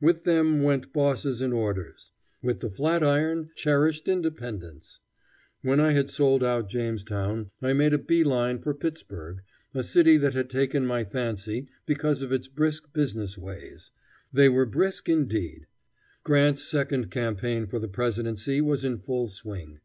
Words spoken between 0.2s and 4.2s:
them went bosses and orders; with the flat iron cherished